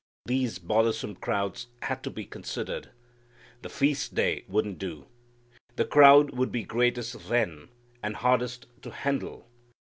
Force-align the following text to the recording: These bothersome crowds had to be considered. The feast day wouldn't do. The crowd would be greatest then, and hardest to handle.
These 0.25 0.57
bothersome 0.57 1.17
crowds 1.17 1.67
had 1.83 2.01
to 2.01 2.09
be 2.09 2.25
considered. 2.25 2.89
The 3.61 3.69
feast 3.69 4.15
day 4.15 4.45
wouldn't 4.47 4.79
do. 4.79 5.05
The 5.75 5.85
crowd 5.85 6.31
would 6.31 6.51
be 6.51 6.63
greatest 6.63 7.29
then, 7.29 7.69
and 8.01 8.15
hardest 8.15 8.65
to 8.81 8.89
handle. 8.89 9.47